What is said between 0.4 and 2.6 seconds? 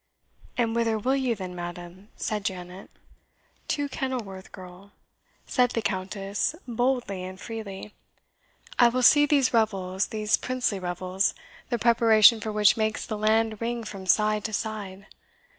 "And whither will you, then, madam?" said